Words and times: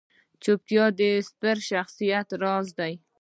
چوپتیا، 0.43 0.85
د 0.99 1.01
ستر 1.29 1.57
شخصیت 1.69 2.27
راز 2.43 2.67
دی. 2.79 2.93